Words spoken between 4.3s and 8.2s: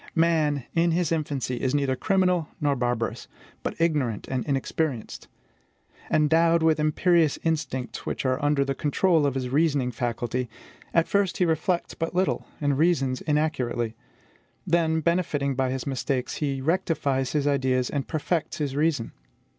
inexperienced. Endowed with imperious instincts